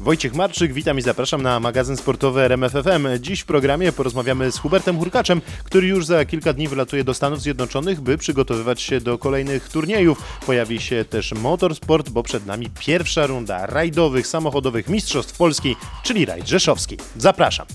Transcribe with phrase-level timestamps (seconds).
[0.00, 3.08] Wojciech Marczyk, witam i zapraszam na magazyn sportowy RMFFM.
[3.20, 7.40] Dziś w programie porozmawiamy z Hubertem Hurkaczem, który już za kilka dni wylatuje do Stanów
[7.40, 10.22] Zjednoczonych, by przygotowywać się do kolejnych turniejów.
[10.46, 16.48] Pojawi się też motorsport, bo przed nami pierwsza runda rajdowych, samochodowych Mistrzostw Polski, czyli rajd
[16.48, 16.96] rzeszowski.
[17.16, 17.66] Zapraszam.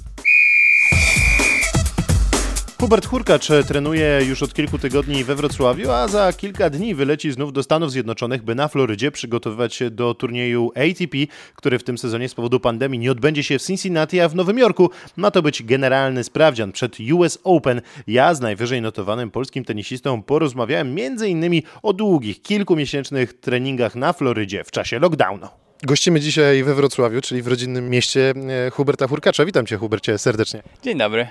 [2.86, 7.54] Hubert Hurkacz trenuje już od kilku tygodni we Wrocławiu, a za kilka dni wyleci znów
[7.54, 11.18] do Stanów Zjednoczonych, by na Florydzie przygotowywać się do turnieju ATP,
[11.56, 14.58] który w tym sezonie z powodu pandemii nie odbędzie się w Cincinnati, a w Nowym
[14.58, 14.90] Jorku.
[15.18, 17.82] Ma to być generalny sprawdzian przed US Open.
[18.08, 21.62] Ja z najwyżej notowanym polskim tenisistą porozmawiałem m.in.
[21.84, 25.48] o długich, kilkumiesięcznych treningach na Florydzie w czasie lockdownu.
[25.84, 28.34] Gościmy dzisiaj we Wrocławiu, czyli w rodzinnym mieście
[28.68, 29.46] e, Huberta Hurkacza.
[29.46, 30.64] Witam Cię, Hubercie, serdecznie.
[30.84, 31.28] Dzień dobry.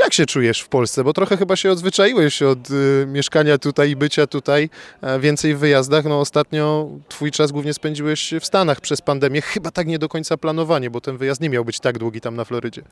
[0.00, 1.04] Jak się czujesz w Polsce?
[1.04, 5.58] Bo trochę chyba się odzwyczaiłeś od y, mieszkania tutaj i bycia tutaj, a więcej w
[5.58, 6.04] wyjazdach.
[6.04, 9.40] No ostatnio twój czas głównie spędziłeś w Stanach przez pandemię.
[9.42, 12.36] Chyba tak nie do końca planowanie, bo ten wyjazd nie miał być tak długi tam
[12.36, 12.82] na Florydzie.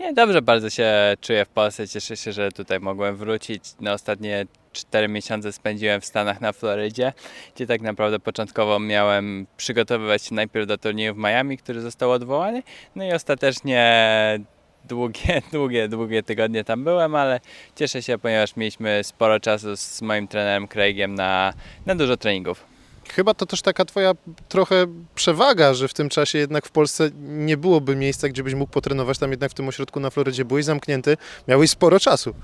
[0.00, 1.88] Nie, dobrze bardzo się czuję w Polsce.
[1.88, 3.64] Cieszę się, że tutaj mogłem wrócić.
[3.80, 7.12] Na ostatnie 4 miesiące spędziłem w Stanach na Florydzie,
[7.54, 12.62] gdzie tak naprawdę początkowo miałem przygotowywać się najpierw do turnieju w Miami, który został odwołany,
[12.96, 14.40] no i ostatecznie
[14.88, 17.40] długie, długie, długie tygodnie tam byłem, ale
[17.76, 21.54] cieszę się, ponieważ mieliśmy sporo czasu z moim trenerem Craigiem na,
[21.86, 22.64] na dużo treningów.
[23.08, 24.12] Chyba to też taka twoja
[24.48, 28.72] trochę przewaga, że w tym czasie jednak w Polsce nie byłoby miejsca, gdzie byś mógł
[28.72, 29.18] potrenować.
[29.18, 31.16] Tam jednak w tym ośrodku na Florydzie byłeś zamknięty,
[31.48, 32.34] miałeś sporo czasu.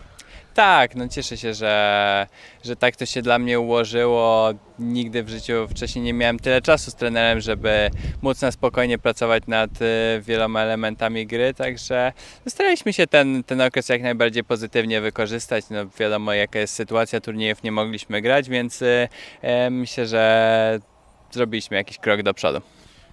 [0.55, 2.27] Tak, no cieszę się, że,
[2.65, 4.51] że tak to się dla mnie ułożyło.
[4.79, 7.91] Nigdy w życiu wcześniej nie miałem tyle czasu z trenerem, żeby
[8.23, 12.13] móc na spokojnie pracować nad y, wieloma elementami gry, także
[12.49, 15.65] staraliśmy się ten, ten okres jak najbardziej pozytywnie wykorzystać.
[15.71, 19.09] No wiadomo jaka jest sytuacja, turniejów nie mogliśmy grać, więc y,
[19.71, 20.79] myślę, że
[21.31, 22.61] zrobiliśmy jakiś krok do przodu.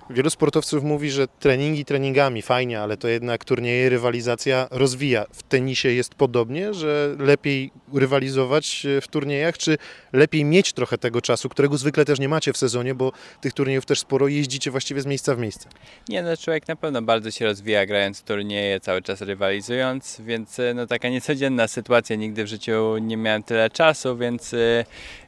[0.09, 5.25] Wielu sportowców mówi, że treningi treningami fajnie, ale to jednak turnieje, rywalizacja rozwija.
[5.34, 9.78] W tenisie jest podobnie, że lepiej rywalizować w turniejach, czy
[10.13, 13.85] lepiej mieć trochę tego czasu, którego zwykle też nie macie w sezonie, bo tych turniejów
[13.85, 15.69] też sporo jeździcie właściwie z miejsca w miejsce.
[16.09, 20.88] Nie, no człowiek na pewno bardzo się rozwija grając turnieje, cały czas rywalizując, więc no
[20.88, 22.16] taka niecodzienna sytuacja.
[22.16, 24.53] Nigdy w życiu nie miałem tyle czasu, więc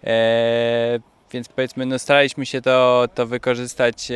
[0.04, 1.00] e,
[1.32, 4.16] więc powiedzmy, no staraliśmy się to, to wykorzystać e,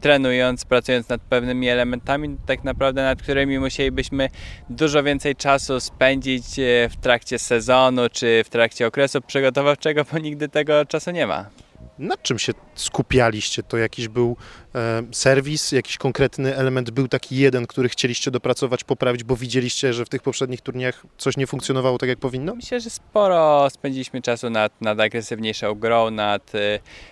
[0.00, 4.28] trenując, pracując nad pewnymi elementami, tak naprawdę nad którymi musielibyśmy
[4.70, 10.48] dużo więcej czasu spędzić e, w trakcie sezonu czy w trakcie okresu przygotowawczego, bo nigdy
[10.48, 11.63] tego czasu nie ma.
[11.98, 13.62] Nad czym się skupialiście?
[13.62, 14.36] To jakiś był
[14.74, 20.04] e, serwis, jakiś konkretny element, był taki jeden, który chcieliście dopracować, poprawić, bo widzieliście, że
[20.04, 22.54] w tych poprzednich turniejach coś nie funkcjonowało tak, jak powinno?
[22.54, 26.52] Myślę, że sporo spędziliśmy czasu nad, nad agresywniejszą grą, nad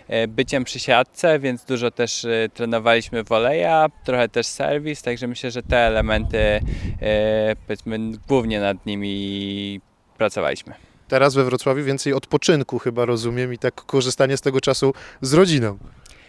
[0.09, 5.51] e, byciem przy siatce, więc dużo też e, trenowaliśmy woleja, trochę też serwis, także myślę,
[5.51, 9.81] że te elementy, e, powiedzmy, głównie nad nimi
[10.19, 15.33] pracowaliśmy teraz we Wrocławiu więcej odpoczynku chyba rozumiem i tak korzystanie z tego czasu z
[15.35, 15.79] rodziną.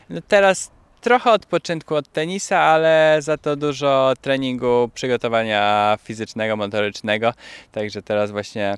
[0.10, 0.72] No teraz
[1.02, 7.34] trochę odpoczynku od tenisa, ale za to dużo treningu, przygotowania fizycznego, motorycznego.
[7.72, 8.76] Także teraz właśnie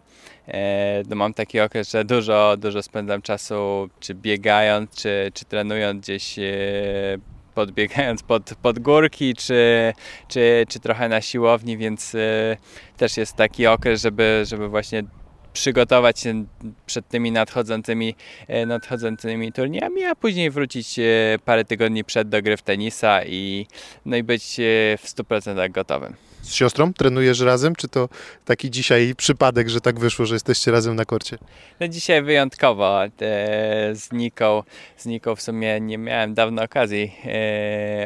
[0.47, 6.01] e, no mam taki okres, że dużo, dużo spędzam czasu czy biegając, czy, czy trenując
[6.01, 6.43] gdzieś e,
[7.55, 9.93] podbiegając pod, pod górki, czy,
[10.27, 12.57] czy, czy trochę na siłowni, więc e,
[12.97, 15.03] też jest taki okres, żeby, żeby właśnie
[15.55, 16.45] przygotować się
[16.85, 18.15] przed tymi nadchodzącymi,
[18.47, 21.03] e, nadchodzącymi turniejami, a później wrócić e,
[21.45, 23.67] parę tygodni przed do gry w tenisa i,
[24.05, 24.63] no i być e,
[24.97, 26.15] w 100% gotowym.
[26.41, 28.09] Z siostrą trenujesz razem, czy to
[28.45, 31.37] taki dzisiaj przypadek, że tak wyszło, że jesteście razem na korcie?
[31.79, 32.99] No dzisiaj wyjątkowo
[33.93, 34.63] z Niką,
[34.97, 37.15] z Niką w sumie nie miałem dawno okazji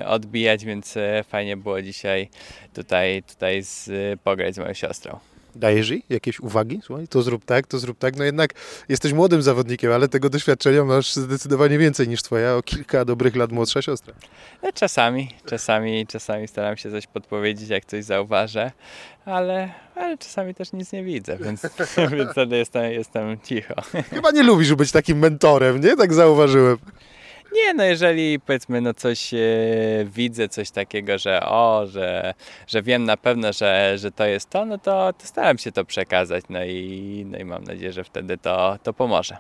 [0.06, 0.96] odbijać, więc
[1.30, 2.30] fajnie było dzisiaj
[2.74, 3.90] tutaj, tutaj z,
[4.22, 5.20] pograć z moją siostrą.
[5.56, 6.80] Dajesz jej jakieś uwagi?
[6.84, 8.16] Słuchaj, to zrób tak, to zrób tak.
[8.16, 8.54] No jednak
[8.90, 13.52] jesteś młodym zawodnikiem, ale tego doświadczenia masz zdecydowanie więcej niż twoja o kilka dobrych lat
[13.52, 14.14] młodsza siostra.
[14.64, 18.72] No, czasami, czasami, czasami staram się coś podpowiedzieć, jak coś zauważę,
[19.26, 21.62] ale, ale czasami też nic nie widzę, więc,
[22.18, 23.74] więc wtedy jestem, jestem cicho.
[24.10, 25.96] Chyba nie lubisz być takim mentorem, nie?
[25.96, 26.78] Tak zauważyłem.
[27.54, 29.38] Nie, no jeżeli powiedzmy no coś e,
[30.06, 32.34] widzę, coś takiego, że o, że,
[32.68, 35.86] że wiem na pewno, że, że to jest to, no to, to staram się to
[35.86, 39.38] przekazać, no i, no i mam nadzieję, że wtedy to, to pomoże.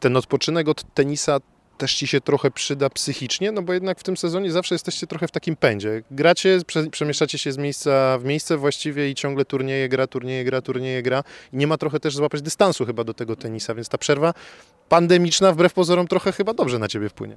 [0.00, 1.38] Ten odpoczynek od tenisa
[1.78, 5.28] też ci się trochę przyda psychicznie, no bo jednak w tym sezonie zawsze jesteście trochę
[5.28, 6.02] w takim pędzie.
[6.10, 11.02] Gracie, przemieszczacie się z miejsca w miejsce właściwie i ciągle turnieje, gra, turnieje, gra, turnieje,
[11.02, 11.24] gra.
[11.52, 14.34] I nie ma trochę też złapać dystansu chyba do tego tenisa, więc ta przerwa
[14.88, 17.36] pandemiczna wbrew pozorom trochę chyba dobrze na ciebie wpłynie.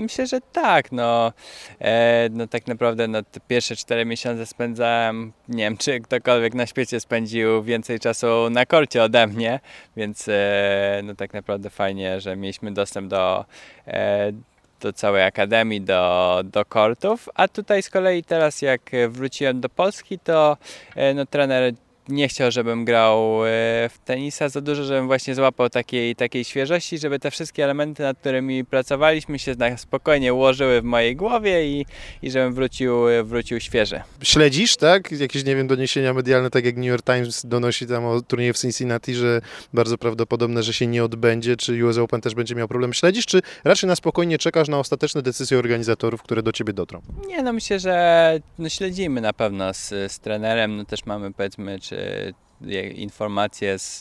[0.00, 0.92] Myślę, że tak.
[0.92, 1.32] No,
[1.80, 6.66] e, no tak naprawdę no, te pierwsze cztery miesiące spędzałem, nie wiem, czy ktokolwiek na
[6.66, 9.60] świecie spędził więcej czasu na korcie ode mnie,
[9.96, 13.44] więc e, no tak naprawdę fajnie, że mieliśmy dostęp do,
[13.86, 14.32] e,
[14.80, 20.18] do całej akademii, do, do kortów, a tutaj z kolei teraz jak wróciłem do Polski,
[20.18, 20.56] to
[20.96, 21.74] e, no, trener
[22.10, 23.48] nie chciał, żebym grał e,
[23.88, 28.18] w tenisa za dużo, żebym właśnie złapał takiej, takiej świeżości, żeby te wszystkie elementy, nad
[28.18, 31.86] którymi pracowaliśmy, się spokojnie ułożyły w mojej głowie i,
[32.22, 34.00] i żebym wrócił, wrócił świeży.
[34.22, 35.12] Śledzisz, tak?
[35.12, 38.58] Jakieś, nie wiem, doniesienia medialne, tak jak New York Times donosi tam o turnieju w
[38.58, 39.40] Cincinnati, że
[39.74, 42.92] bardzo prawdopodobne, że się nie odbędzie, czy US Open też będzie miał problem.
[42.92, 47.00] Śledzisz, czy raczej na spokojnie czekasz na ostateczne decyzje organizatorów, które do ciebie dotrą?
[47.26, 51.80] Nie, no myślę, że no śledzimy na pewno z, z trenerem, no też mamy powiedzmy,
[51.80, 51.99] czy
[52.94, 53.98] informacje z,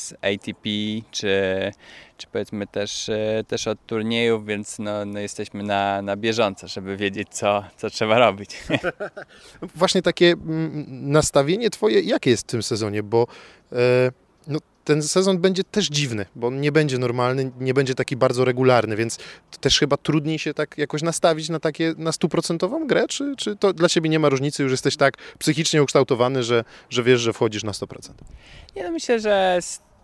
[0.00, 0.68] z ATP,
[1.10, 1.72] czy,
[2.16, 3.10] czy powiedzmy też,
[3.48, 8.18] też od turniejów, więc no, no jesteśmy na, na bieżąco, żeby wiedzieć, co, co trzeba
[8.18, 8.50] robić.
[9.74, 13.26] Właśnie takie mm, nastawienie twoje, jakie jest w tym sezonie, bo
[13.72, 13.76] e,
[14.84, 18.96] ten sezon będzie też dziwny, bo on nie będzie normalny, nie będzie taki bardzo regularny,
[18.96, 19.18] więc
[19.60, 23.72] też chyba trudniej się tak jakoś nastawić na takie, na stuprocentową grę, czy, czy to
[23.72, 27.64] dla Ciebie nie ma różnicy, już jesteś tak psychicznie ukształtowany, że, że wiesz, że wchodzisz
[27.64, 28.10] na 100%?
[28.76, 29.58] Nie, no myślę, że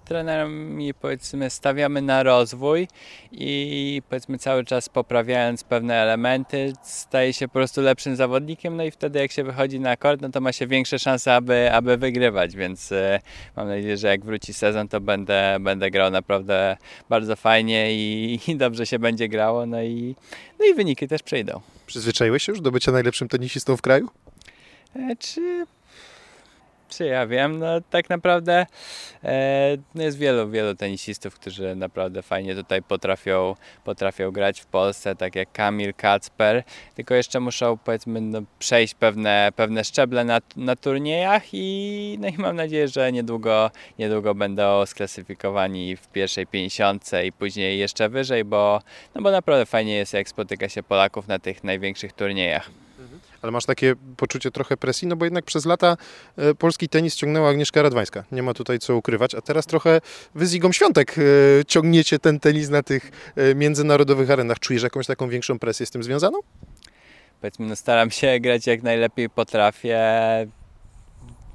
[0.08, 2.88] trenerami powiedzmy stawiamy na rozwój
[3.32, 8.90] i powiedzmy cały czas poprawiając pewne elementy staje się po prostu lepszym zawodnikiem, no i
[8.90, 12.56] wtedy jak się wychodzi na kort, no to ma się większe szanse, aby, aby wygrywać,
[12.56, 13.20] więc e,
[13.56, 16.76] mam nadzieję, że jak wróci sezon, to będę, będę grał naprawdę
[17.08, 20.14] bardzo fajnie i, i dobrze się będzie grało, no i,
[20.58, 21.60] no i wyniki też przyjdą.
[21.86, 24.08] Przyzwyczaiłeś się już do bycia najlepszym tenisistą w kraju?
[24.96, 25.66] E, czy
[26.88, 28.66] czy ja wiem, no tak naprawdę
[29.24, 33.54] e, no jest wielu, wielu tenisistów, którzy naprawdę fajnie tutaj potrafią,
[33.84, 36.62] potrafią grać w Polsce, tak jak Kamil, Kacper,
[36.94, 42.38] tylko jeszcze muszą powiedzmy no, przejść pewne, pewne szczeble na, na turniejach i, no i
[42.38, 48.80] mam nadzieję, że niedługo, niedługo będą sklasyfikowani w pierwszej 50 i później jeszcze wyżej, bo,
[49.14, 52.70] no bo naprawdę fajnie jest jak spotyka się Polaków na tych największych turniejach
[53.42, 55.96] ale masz takie poczucie trochę presji, no bo jednak przez lata
[56.36, 58.24] e, polski tenis ciągnęła Agnieszka Radwańska.
[58.32, 60.00] Nie ma tutaj co ukrywać, a teraz trochę
[60.34, 61.22] wy z Igą Świątek e,
[61.64, 64.58] ciągniecie ten tenis na tych e, międzynarodowych arenach.
[64.58, 66.38] Czujesz jakąś taką większą presję z tym związaną?
[67.40, 69.98] Powiedzmy, no staram się grać jak najlepiej potrafię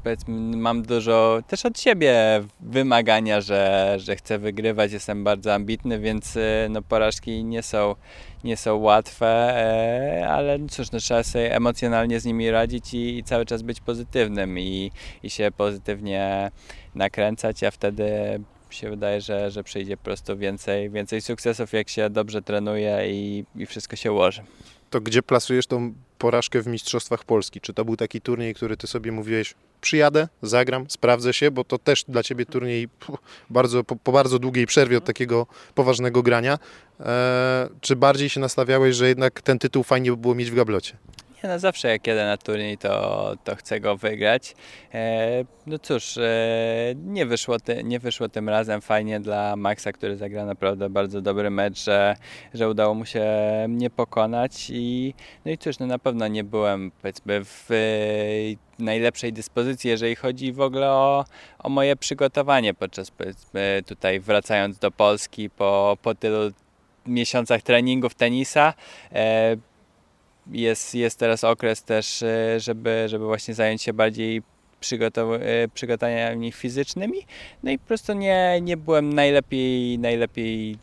[0.04, 6.36] powiedzmy, mam dużo też od siebie wymagania, że, że chcę wygrywać, jestem bardzo ambitny, więc
[6.36, 7.96] y, no, porażki nie są,
[8.44, 13.18] nie są łatwe, e, ale no cóż, no, trzeba sobie emocjonalnie z nimi radzić i,
[13.18, 14.92] i cały czas być pozytywnym i,
[15.24, 16.52] i się pozytywnie
[16.96, 18.40] nakręcać, a wtedy
[18.70, 23.46] się wydaje, że, że przyjdzie po prostu więcej, więcej sukcesów, jak się dobrze trenuje i,
[23.56, 24.44] i wszystko się ułoży.
[24.90, 27.62] To gdzie plasujesz tą porażkę w Mistrzostwach Polski?
[27.62, 31.78] Czy to był taki turniej, który ty sobie mówiłeś, przyjadę, zagram, sprawdzę się, bo to
[31.78, 32.90] też dla ciebie turniej
[33.50, 36.60] bardzo, po, po bardzo długiej przerwie od takiego poważnego grania.
[37.00, 40.98] E, czy bardziej się nastawiałeś, że jednak ten tytuł fajnie by było mieć w gablocie?
[41.44, 44.56] Nie, no zawsze jak jedę na turniej, to, to chcę go wygrać.
[44.94, 46.24] E, no cóż, e,
[46.96, 51.50] nie, wyszło ty, nie wyszło tym razem fajnie dla Maxa, który zagrał naprawdę bardzo dobry
[51.50, 52.16] mecz, że,
[52.54, 53.26] że udało mu się
[53.70, 55.14] mnie pokonać i
[55.46, 57.70] no i cóż, no na pewno nie byłem powiedzmy w
[58.80, 61.26] najlepszej dyspozycji, jeżeli chodzi w ogóle o,
[61.60, 66.52] o moje przygotowanie podczas powiedzmy tutaj wracając do Polski po, po tylu
[67.06, 68.74] miesiącach treningów tenisa.
[69.12, 69.58] E,
[70.52, 77.18] jest, jest teraz okres też, e, żeby, żeby właśnie zająć się bardziej e, przygotowaniami fizycznymi.
[77.64, 80.78] No i po prostu nie, nie byłem najlepiej, najlepiej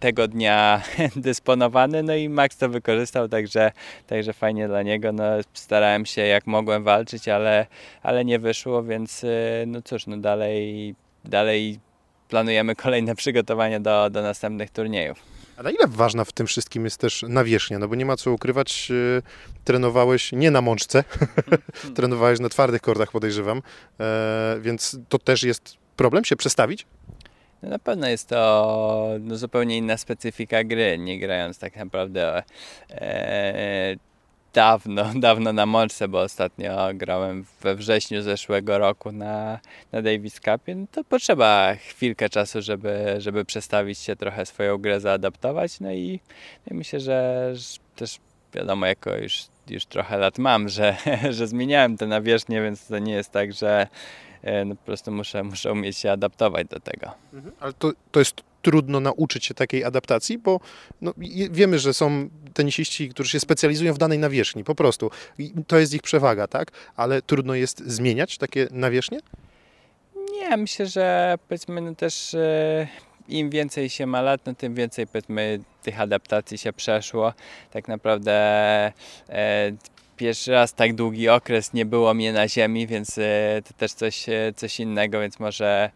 [0.00, 0.82] tego dnia
[1.16, 3.72] dysponowany, no i Max to wykorzystał, także,
[4.06, 5.12] także fajnie dla niego.
[5.12, 7.66] No, starałem się jak mogłem walczyć, ale,
[8.02, 9.28] ale nie wyszło, więc e,
[9.66, 10.94] no cóż, no dalej,
[11.24, 11.78] dalej
[12.28, 15.35] planujemy kolejne przygotowania do, do następnych turniejów.
[15.56, 17.78] A na ile ważna w tym wszystkim jest też nawierzchnia?
[17.78, 19.22] No bo nie ma co ukrywać, yy,
[19.64, 21.04] trenowałeś nie na mączce,
[21.96, 23.62] trenowałeś na twardych kordach, podejrzewam,
[24.00, 26.86] e, więc to też jest problem się przestawić?
[27.62, 32.42] No na pewno jest to no, zupełnie inna specyfika gry, nie grając tak naprawdę
[32.90, 33.96] e,
[34.56, 39.58] dawno, dawno na mączce, bo ostatnio grałem we wrześniu zeszłego roku na,
[39.92, 45.00] na Davis Cupie, no to potrzeba chwilkę czasu, żeby, żeby przestawić się trochę swoją grę,
[45.00, 46.20] zaadaptować, no i,
[46.66, 47.52] no i myślę, że,
[47.96, 48.18] też
[48.54, 50.96] wiadomo, jako już, już trochę lat mam, że,
[51.36, 53.86] że zmieniałem te nawierzchnie, więc to nie jest tak, że
[54.66, 57.10] no po prostu muszę, muszę umieć się adaptować do tego.
[57.32, 57.54] Mhm.
[57.60, 60.60] Ale to, to jest trudno nauczyć się takiej adaptacji, bo
[61.00, 61.14] no,
[61.50, 65.10] wiemy, że są tenisiści, którzy się specjalizują w danej nawierzchni, po prostu.
[65.38, 66.70] I to jest ich przewaga, tak?
[66.96, 69.18] Ale trudno jest zmieniać takie nawierzchnie?
[70.32, 72.88] Nie, myślę, że powiedzmy no też e,
[73.28, 77.32] im więcej się ma lat, no tym więcej powiedzmy tych adaptacji się przeszło.
[77.70, 78.32] Tak naprawdę
[79.28, 79.72] e,
[80.16, 84.28] pierwszy raz tak długi okres nie było mnie na ziemi, więc e, to też coś,
[84.28, 85.90] e, coś innego, więc może,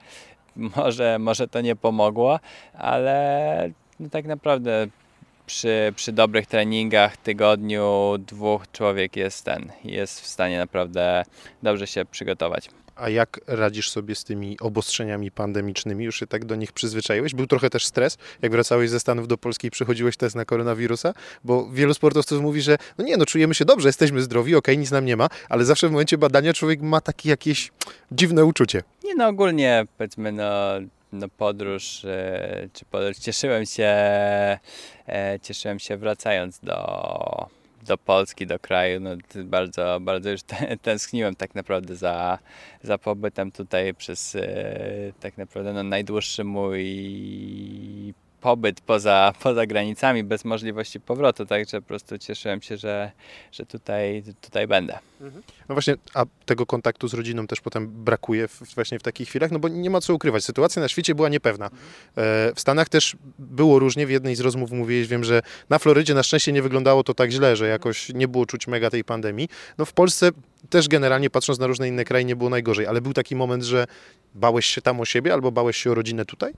[0.56, 2.40] może, może to nie pomogło,
[2.74, 4.86] ale no tak naprawdę
[5.50, 11.24] przy, przy dobrych treningach, tygodniu, dwóch człowiek jest ten, jest w stanie naprawdę
[11.62, 12.68] dobrze się przygotować.
[12.96, 16.04] A jak radzisz sobie z tymi obostrzeniami pandemicznymi?
[16.04, 17.34] Już się tak do nich przyzwyczaiłeś?
[17.34, 21.14] Był trochę też stres, jak wracałeś ze Stanów do Polski i przechodziłeś test na koronawirusa?
[21.44, 24.90] Bo wielu sportowców mówi, że no nie, no czujemy się dobrze, jesteśmy zdrowi, okej, nic
[24.90, 27.70] nam nie ma, ale zawsze w momencie badania człowiek ma takie jakieś
[28.12, 28.82] dziwne uczucie.
[29.04, 30.44] Nie no, ogólnie powiedzmy no,
[31.12, 33.88] no podróż, e, czy podróż, cieszyłem się,
[35.08, 37.48] e, cieszyłem się wracając do,
[37.82, 39.10] do Polski, do kraju, no
[39.44, 40.40] bardzo, bardzo już
[40.82, 42.38] tęskniłem tak naprawdę za,
[42.82, 50.44] za pobytem tutaj przez e, tak naprawdę no, najdłuższy mój pobyt poza, poza granicami, bez
[50.44, 53.10] możliwości powrotu, także po prostu cieszyłem się, że,
[53.52, 54.98] że tutaj, tutaj będę.
[55.68, 59.50] No właśnie, a tego kontaktu z rodziną też potem brakuje w, właśnie w takich chwilach,
[59.50, 60.44] no bo nie ma co ukrywać.
[60.44, 61.66] Sytuacja na świecie była niepewna.
[61.66, 61.70] E,
[62.54, 64.06] w Stanach też było różnie.
[64.06, 67.30] W jednej z rozmów mówiłeś, wiem, że na Florydzie na szczęście nie wyglądało to tak
[67.30, 69.48] źle, że jakoś nie było czuć mega tej pandemii.
[69.78, 70.30] No w Polsce
[70.70, 73.86] też generalnie patrząc na różne inne kraje nie było najgorzej, ale był taki moment, że
[74.34, 76.52] bałeś się tam o siebie albo bałeś się o rodzinę tutaj?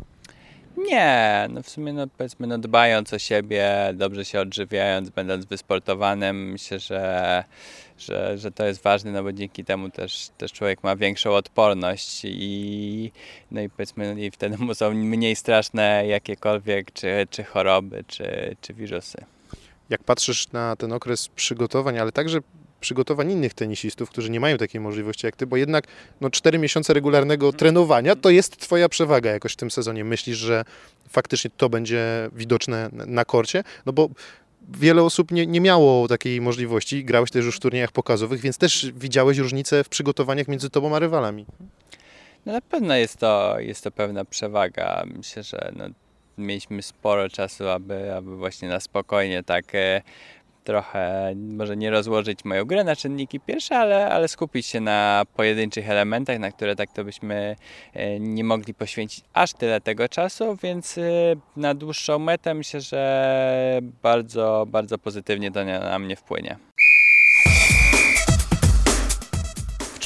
[0.83, 6.51] Nie, no w sumie no powiedzmy, no dbając o siebie, dobrze się odżywiając, będąc wysportowanym,
[6.51, 7.45] myślę, że,
[7.99, 12.21] że, że to jest ważne, no bo dzięki temu też, też człowiek ma większą odporność
[12.25, 13.13] i
[13.51, 18.57] no i powiedzmy, no i wtedy mu są mniej straszne jakiekolwiek czy, czy choroby, czy,
[18.61, 19.25] czy wirusy.
[19.91, 22.39] Jak patrzysz na ten okres przygotowań, ale także
[22.83, 25.85] przygotowań innych tenisistów, którzy nie mają takiej możliwości jak ty, bo jednak
[26.21, 30.05] no, 4 miesiące regularnego trenowania to jest twoja przewaga jakoś w tym sezonie.
[30.05, 30.65] Myślisz, że
[31.09, 33.65] faktycznie to będzie widoczne na korcie?
[33.87, 34.09] No bo
[34.69, 37.05] wiele osób nie, nie miało takiej możliwości.
[37.05, 40.99] Grałeś też już w turniejach pokazowych, więc też widziałeś różnicę w przygotowaniach między tobą a
[40.99, 41.47] rywalami.
[42.47, 45.05] No na pewno jest to, jest to pewna przewaga.
[45.17, 45.85] Myślę, że no,
[46.39, 50.03] mieliśmy sporo czasu, aby, aby właśnie na spokojnie tak e,
[50.65, 55.91] trochę, może nie rozłożyć moją grę na czynniki pierwsze, ale, ale skupić się na pojedynczych
[55.91, 57.57] elementach, na które tak to byśmy
[57.95, 61.03] e, nie mogli poświęcić aż tyle tego czasu, więc e,
[61.57, 66.57] na dłuższą metę myślę, że bardzo, bardzo pozytywnie to na na mnie wpłynie.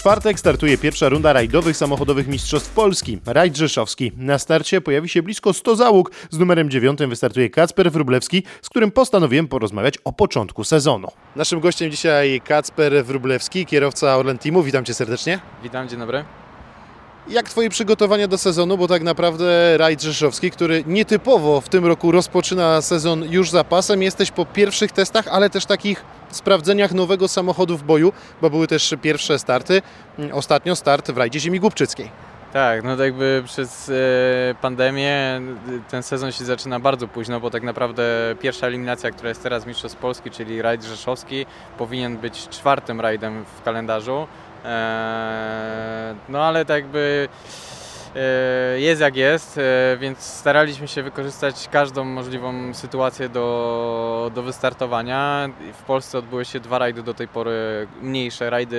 [0.06, 3.18] Czwartek startuje pierwsza runda rajdowych samochodowych Mistrzostw Polski.
[3.26, 4.12] Rajd Rzeszowski.
[4.16, 6.10] Na starcie pojawi się blisko 100 załóg.
[6.30, 11.08] Z numerem 9 wystartuje Kacper Wróblewski, z którym postanowiłem porozmawiać o początku sezonu.
[11.36, 14.62] Naszym gościem dzisiaj Kacper Wróblewski, kierowca Orlen Teamu.
[14.62, 15.40] Witam cię serdecznie.
[15.62, 16.24] Witam, dzień dobry.
[17.28, 22.12] Jak twoje przygotowania do sezonu, bo tak naprawdę rajd Rzeszowski, który nietypowo w tym roku
[22.12, 24.02] rozpoczyna sezon już za pasem.
[24.02, 28.94] Jesteś po pierwszych testach, ale też takich sprawdzeniach nowego samochodu w boju, bo były też
[29.02, 29.82] pierwsze starty.
[30.32, 32.10] Ostatnio start w rajdzie ziemi głupczyckiej.
[32.52, 33.92] Tak, no to jakby przez e,
[34.60, 35.40] pandemię e,
[35.90, 38.04] ten sezon się zaczyna bardzo późno, bo tak naprawdę
[38.40, 41.46] pierwsza eliminacja, która jest teraz Mistrzostw Polski, czyli rajd rzeszowski,
[41.78, 44.26] powinien być czwartym rajdem w kalendarzu.
[44.64, 47.28] E, no ale tak jakby
[48.16, 55.48] e, jest jak jest, e, więc staraliśmy się wykorzystać każdą możliwą sytuację do, do wystartowania.
[55.72, 58.78] W Polsce odbyły się dwa rajdy do tej pory, mniejsze rajdy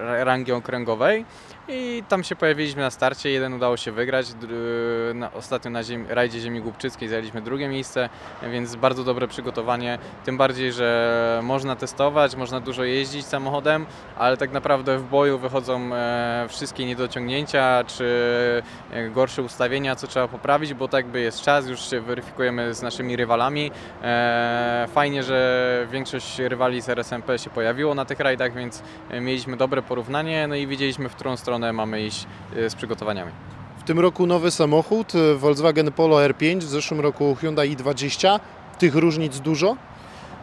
[0.00, 1.24] ra- rangi okręgowej.
[1.68, 6.06] I tam się pojawiliśmy na starcie, jeden udało się wygrać, dr- na, ostatnio na ziem,
[6.08, 8.08] rajdzie ziemi głupczyckiej zajęliśmy drugie miejsce,
[8.42, 14.52] więc bardzo dobre przygotowanie, tym bardziej, że można testować, można dużo jeździć samochodem, ale tak
[14.52, 18.04] naprawdę w boju wychodzą e, wszystkie niedociągnięcia, czy
[18.90, 22.82] e, gorsze ustawienia, co trzeba poprawić, bo tak by jest czas, już się weryfikujemy z
[22.82, 23.70] naszymi rywalami.
[24.02, 28.82] E, fajnie, że większość rywali z RSMP się pojawiło na tych rajdach, więc
[29.20, 33.32] mieliśmy dobre porównanie, no i wiedzieliśmy, w którą stronę mamy iść e, z przygotowaniami.
[33.78, 38.40] W tym roku nowy samochód, y, Volkswagen Polo R5, w zeszłym roku Hyundai i20.
[38.78, 39.76] Tych różnic dużo?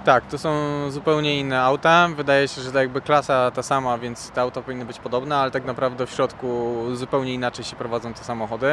[0.06, 0.52] Tak, to są
[0.92, 2.10] zupełnie inne auta.
[2.16, 5.52] Wydaje się, że to jakby klasa ta sama, więc te auta powinny być podobne, ale
[5.52, 8.68] tak naprawdę w środku zupełnie inaczej się prowadzą te samochody.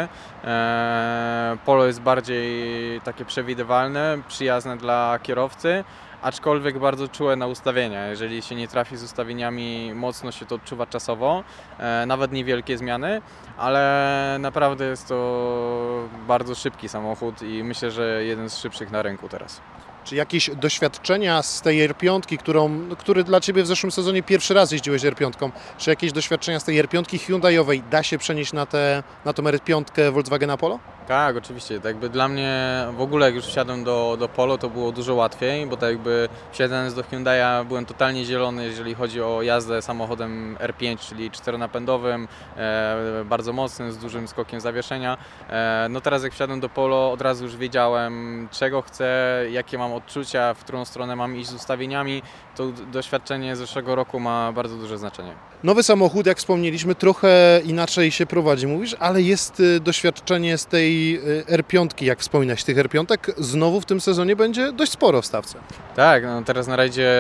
[0.45, 5.85] Eee, Polo jest bardziej takie przewidywalne, przyjazne dla kierowcy,
[6.23, 8.07] aczkolwiek bardzo czułe na ustawienia.
[8.07, 11.45] Jeżeli się nie trafi z ustawieniami, mocno się to odczuwa czasowo,
[11.79, 13.23] e, nawet niewielkie zmiany,
[13.57, 19.29] ale naprawdę jest to bardzo szybki samochód i myślę, że jeden z szybszych na rynku
[19.29, 19.61] teraz.
[20.05, 24.73] Czy jakieś doświadczenia z tej R5, którą, który dla Ciebie w zeszłym sezonie pierwszy raz
[24.73, 29.33] jeździłeś R5, czy jakieś doświadczenia z tej R5 Hyundaiowej da się przenieść na, te, na
[29.33, 30.79] tą R5 Volkswagena Polo?
[31.11, 31.77] Tak, oczywiście.
[31.77, 35.15] Tak jakby dla mnie w ogóle jak już wsiadłem do, do Polo, to było dużo
[35.15, 40.57] łatwiej, bo tak jakby wsiadając do Hyundai'a byłem totalnie zielony, jeżeli chodzi o jazdę samochodem
[40.61, 45.19] R5, czyli czteronapędowym, e, bardzo mocnym, z dużym skokiem zawieszenia.
[45.49, 49.93] E, no teraz jak wsiadłem do Polo, od razu już wiedziałem czego chcę, jakie mam
[49.93, 52.23] odczucia, w którą stronę mam iść z ustawieniami.
[52.57, 55.35] To doświadczenie z zeszłego roku ma bardzo duże znaczenie.
[55.63, 61.17] Nowy samochód, jak wspomnieliśmy, trochę inaczej się prowadzi, mówisz, ale jest y, doświadczenie z tej
[61.17, 65.59] y, R5, jak wspominałeś, tych R5, znowu w tym sezonie będzie dość sporo w stawce.
[65.97, 67.11] Tak, no teraz na rajdzie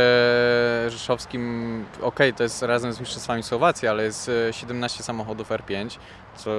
[0.89, 5.99] rzeszowskim, ok, to jest razem z Mistrzostwami Słowacji, ale jest e, 17 samochodów R5,
[6.37, 6.51] co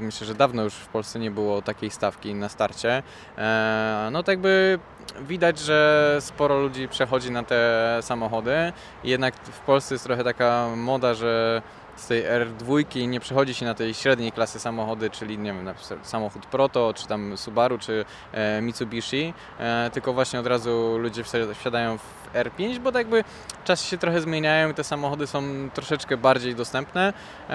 [0.00, 3.02] myślę, że dawno już w Polsce nie było takiej stawki na starcie.
[3.38, 4.78] E, No tak jakby
[5.20, 8.72] widać, że sporo ludzi przechodzi na te samochody.
[9.04, 11.62] Jednak w Polsce jest trochę taka moda, że
[11.96, 16.46] z tej R2 nie przechodzi się na tej średniej klasy samochody, czyli nie wiem, samochód
[16.46, 21.98] Proto, czy tam Subaru, czy e, Mitsubishi, e, tylko właśnie od razu ludzie wsi- wsiadają
[21.98, 23.24] w R5, bo tak jakby
[23.64, 25.42] czasy się trochę zmieniają i te samochody są
[25.74, 27.12] troszeczkę bardziej dostępne,
[27.50, 27.52] e,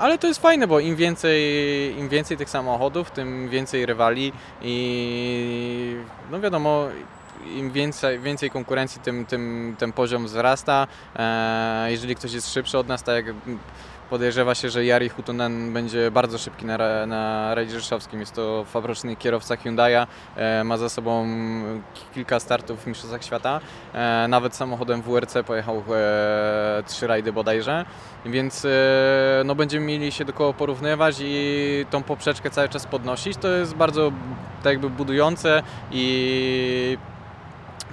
[0.00, 1.42] ale to jest fajne, bo im więcej,
[1.98, 5.96] im więcej tych samochodów, tym więcej rywali i
[6.30, 6.88] no wiadomo,
[7.46, 10.86] im więcej, więcej konkurencji, tym, tym ten poziom wzrasta.
[11.16, 13.34] E, jeżeli ktoś jest szybszy od nas, tak jak
[14.10, 18.20] podejrzewa się, że Jari Hutunen będzie bardzo szybki na, na rajdzie rzeszowskim.
[18.20, 21.26] Jest to fabrycznie kierowca Hyundai'a, e, ma za sobą
[22.14, 23.60] kilka startów w Mistrzostwach Świata.
[23.92, 25.82] E, nawet samochodem WRC pojechał
[26.86, 27.84] trzy rajdy bodajże.
[28.26, 28.66] Więc
[29.44, 33.36] no, będziemy mieli się do kogo porównywać i tą poprzeczkę cały czas podnosić.
[33.36, 34.12] To jest bardzo
[34.62, 36.98] tak jakby budujące i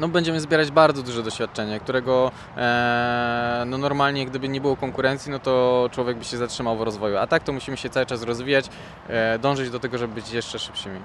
[0.02, 5.40] no, będziemy zbierać bardzo duże doświadczenie, którego e, no, normalnie gdyby nie było konkurencji, no
[5.40, 7.18] to człowiek by się zatrzymał w rozwoju.
[7.18, 8.66] A tak to musimy się cały czas rozwijać,
[9.08, 11.00] e, dążyć do tego, żeby być jeszcze szybszymi.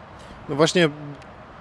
[0.49, 0.89] No właśnie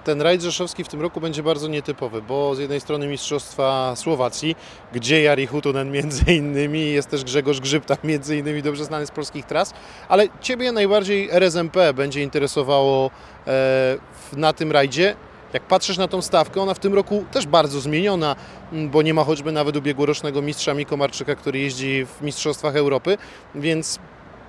[0.04, 4.56] ten rajd rzeszowski w tym roku będzie bardzo nietypowy, bo z jednej strony Mistrzostwa Słowacji,
[4.92, 9.10] gdzie Jari Hutunen między innymi, jest też Grzegorz Grzyb, tam między innymi dobrze znany z
[9.10, 9.74] polskich tras,
[10.08, 13.10] ale Ciebie najbardziej RSMP będzie interesowało
[13.46, 13.96] e,
[14.32, 15.16] na tym rajdzie.
[15.56, 18.36] Jak patrzysz na tą stawkę, ona w tym roku też bardzo zmieniona,
[18.72, 23.18] bo nie ma choćby nawet ubiegłorocznego mistrza Mikomarczyka, który jeździ w Mistrzostwach Europy,
[23.54, 23.98] więc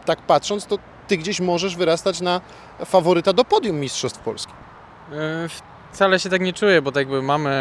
[0.06, 2.42] tak patrząc, to Ty gdzieś możesz wyrastać na
[2.86, 4.54] faworyta do podium Mistrzostw Polski.
[5.98, 7.52] Wcale się tak nie czuję, bo tak jakby mamy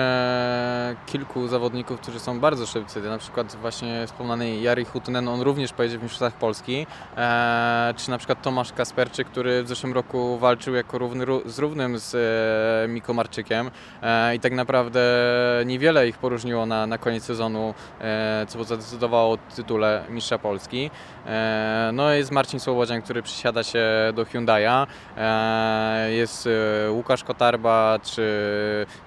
[1.07, 3.01] kilku zawodników, którzy są bardzo szybcy.
[3.01, 6.87] Na przykład właśnie wspomniany Jari Hutunen, on również pojedzie w Mistrzostwach Polski.
[7.17, 11.59] E, czy na przykład Tomasz Kasperczyk, który w zeszłym roku walczył jako równy ró- z
[11.59, 13.71] równym z e, Miko Marczykiem.
[14.03, 15.01] E, I tak naprawdę
[15.67, 20.91] niewiele ich poróżniło na, na koniec sezonu, e, co zadecydowało o tytule Mistrza Polski.
[21.27, 24.87] E, no jest Marcin Słowodzian, który przysiada się do Hyundai'a.
[25.17, 26.49] E, jest
[26.87, 28.26] e, Łukasz Kotarba, czy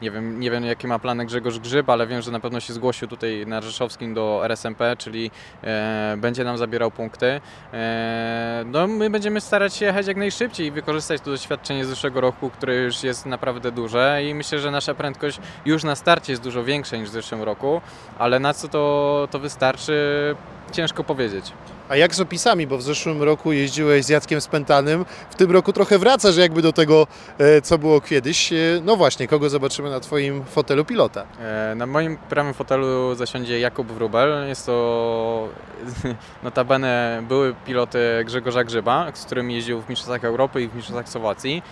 [0.02, 2.74] nie wiem, nie wiem jakie ma plany Grzegorz Grzyb, ale wiem, że na pewno się
[2.74, 5.32] zgłosił tutaj na Rzeszowskim do RSMP, czyli
[5.64, 7.42] e, będzie nam zabierał punkty.
[7.74, 12.22] E, no my będziemy starać się jechać jak najszybciej i wykorzystać to doświadczenie z zeszłego
[12.22, 16.44] roku, które już jest naprawdę duże i myślę, że nasza prędkość już na starcie jest
[16.44, 17.82] dużo większa niż w zeszłym roku,
[18.20, 20.36] ale na co to, to wystarczy,
[20.70, 21.52] ciężko powiedzieć.
[21.90, 25.74] A jak z opisami, bo w zeszłym roku jeździłeś z Jackiem Spętanym, w tym roku
[25.74, 28.54] trochę wracasz jakby do tego, e, co było kiedyś.
[28.54, 31.26] E, No właśnie, kogo zobaczymy na Twoim fotelu pilota?
[31.42, 34.48] E, Na moim prawym fotelu zasiądzie Jakub Wrubel.
[34.48, 35.48] Jest to
[36.44, 41.10] notabene były pilot e, Grzegorza Grzyba, z którym jeździł w Mistrzostwach Europy i w Mistrzostwach
[41.10, 41.64] Słowacji.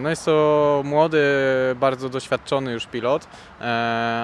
[0.00, 1.22] No jest to młody,
[1.76, 3.26] bardzo doświadczony już pilot,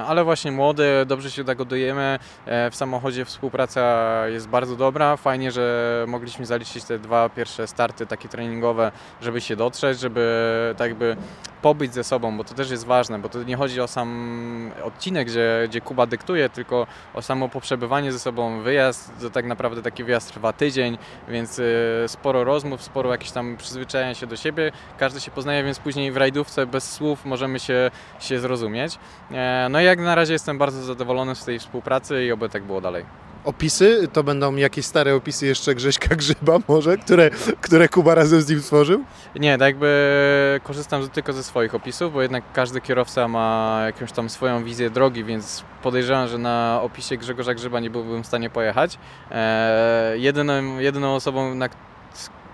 [0.07, 2.19] ale właśnie młody, dobrze się dogadujemy.
[2.47, 5.17] E, W samochodzie współpracy współpraca jest bardzo dobra.
[5.17, 10.89] Fajnie, że mogliśmy zaliczyć te dwa pierwsze starty takie treningowe, żeby się dotrzeć, żeby tak
[10.89, 11.17] jakby
[11.63, 15.29] pobyć ze sobą, bo to też jest ważne, bo to nie chodzi o sam odcinek,
[15.29, 20.05] gdzie, gdzie Kuba dyktuje, tylko o samo poprzebywanie ze sobą, wyjazd, to tak naprawdę taki
[20.05, 20.99] wyjazd trwa tydzień,
[21.29, 25.79] więc y, sporo rozmów, sporo jakieś tam przyzwyczajenia się do siebie, każdy się poznaje, więc
[25.79, 28.99] później w rajdówce bez słów możemy się, się zrozumieć.
[29.31, 32.63] E, no i jak na razie jestem bardzo zadowolony z tej współpracy i oby tak
[32.63, 33.26] było dalej.
[33.47, 37.31] Opisy to będą jakieś stare opisy jeszcze Grześka Grzyba może, które,
[37.61, 39.05] które Kuba razem z nim stworzył?
[39.37, 44.31] Nie, tak jakby korzystam tylko ze swoich opisów, bo jednak każdy kierowca ma jakąś tam
[44.31, 48.99] swoją wizję drogi, więc podejrzewam, że na opisie Grzegorza Grzyba nie byłbym w stanie pojechać.
[49.31, 51.69] Eee, jedyną, jedyną osobą, na,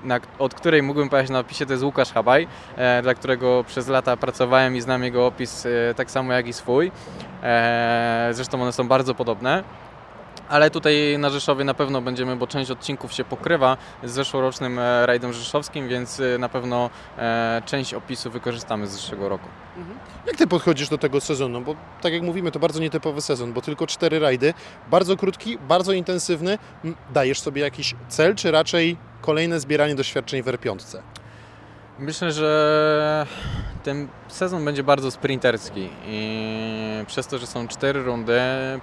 [0.04, 3.88] na, od której mógłbym pojechać na opisie to jest Łukasz Habaj, e, dla którego przez
[3.88, 6.92] lata pracowałem i znam jego opis e, tak samo jak i swój.
[7.42, 9.64] E, zresztą one są bardzo podobne.
[10.52, 15.06] Ale tutaj na Rzeszowie na pewno będziemy, bo część odcinków się pokrywa z zeszłorocznym e,
[15.06, 19.48] rajdem rzeszowskim, więc e, na pewno e, część opisu wykorzystamy z zeszłego roku.
[20.26, 21.60] Jak ty podchodzisz do tego sezonu?
[21.60, 24.54] Bo tak jak mówimy, to bardzo nietypowy sezon, bo tylko cztery rajdy,
[24.90, 26.58] bardzo krótki, bardzo intensywny.
[27.12, 30.98] Dajesz sobie jakiś cel, czy raczej kolejne zbieranie doświadczeń w R5?
[31.98, 33.26] Myślę, że
[33.82, 38.40] ten sezon będzie bardzo sprinterski i przez to, że są cztery rundy,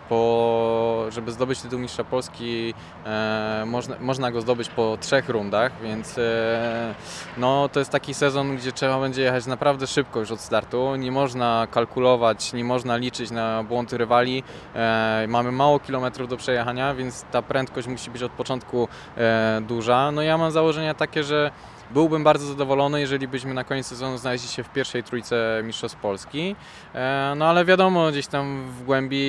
[0.09, 2.73] po, żeby zdobyć tytuł mistrza Polski
[3.05, 6.95] e, można, można go zdobyć po trzech rundach, więc e,
[7.37, 10.95] no, to jest taki sezon, gdzie trzeba będzie jechać naprawdę szybko już od startu.
[10.95, 14.43] Nie można kalkulować, nie można liczyć na błąd rywali.
[14.75, 20.11] E, mamy mało kilometrów do przejechania, więc ta prędkość musi być od początku e, duża.
[20.11, 21.51] No ja mam założenia takie, że
[21.91, 26.55] Byłbym bardzo zadowolony, jeżeli byśmy na koniec sezonu znaleźli się w pierwszej trójce Mistrzostw Polski.
[26.95, 29.25] E, No ale wiadomo, gdzieś tam w głębi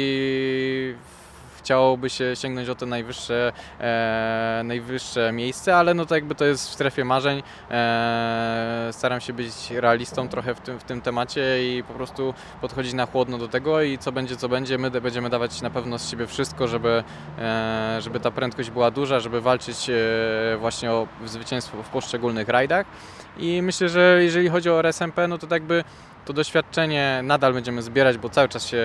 [1.70, 6.68] chciałoby się sięgnąć o te najwyższe, e, najwyższe miejsce, ale no to jakby to jest
[6.68, 7.42] w strefie marzeń.
[7.70, 11.42] E, staram się być realistą trochę w tym, w tym temacie
[11.76, 15.30] i po prostu podchodzić na chłodno do tego i co będzie, co będzie, my będziemy
[15.30, 17.04] dawać na pewno z siebie wszystko, żeby,
[17.38, 22.86] e, żeby ta prędkość była duża, żeby walczyć e, właśnie o zwycięstwo w poszczególnych rajdach.
[23.38, 25.84] I myślę, że jeżeli chodzi o RSMP, no to tak jakby
[26.24, 28.84] to doświadczenie nadal będziemy zbierać, bo cały czas się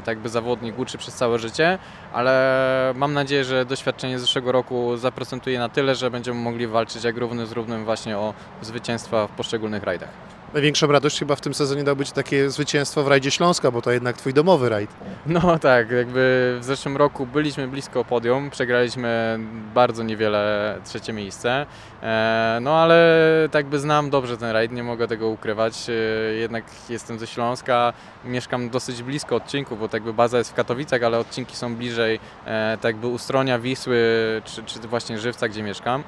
[0.00, 1.78] tak jakby zawodnik uczy przez całe życie,
[2.12, 7.04] ale mam nadzieję, że doświadczenie z zeszłego roku zaprocentuje na tyle, że będziemy mogli walczyć
[7.04, 10.33] jak równy z równym właśnie o zwycięstwa w poszczególnych rajdach.
[10.54, 13.90] Największą radość chyba w tym sezonie dał być takie zwycięstwo w rajdzie Śląska, bo to
[13.90, 14.90] jednak twój domowy rajd.
[15.26, 19.38] No tak, jakby w zeszłym roku byliśmy blisko podium, przegraliśmy
[19.74, 21.66] bardzo niewiele trzecie miejsce,
[22.02, 25.92] e, no ale tak by znam dobrze ten rajd, nie mogę tego ukrywać, e,
[26.34, 27.92] jednak jestem ze Śląska,
[28.24, 32.20] mieszkam dosyć blisko odcinków, bo tak by baza jest w Katowicach, ale odcinki są bliżej
[32.46, 33.98] e, tak by Ustronia, Wisły,
[34.44, 36.02] czy, czy właśnie Żywca, gdzie mieszkam,